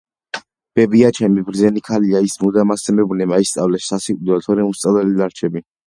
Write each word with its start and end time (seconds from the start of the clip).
ბებიაჩემი 0.79 1.43
ბრძენი 1.51 1.83
ქალია, 1.89 2.23
ის 2.29 2.39
მუდამ 2.45 2.75
ასე 2.79 2.97
მეუბნება-ისწავლე 3.01 3.85
შე 3.85 3.95
სასიკვდილე 3.95 4.45
თორემ 4.49 4.75
უსწავლელი 4.77 5.19
დარჩები 5.25 5.69